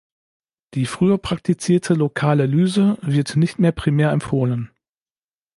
Die 0.73 0.87
früher 0.87 1.19
praktizierte 1.19 1.93
lokale 1.93 2.47
Lyse 2.47 2.97
wird 3.03 3.35
nicht 3.35 3.59
mehr 3.59 3.71
primär 3.71 4.09
empfohlen. 4.11 4.71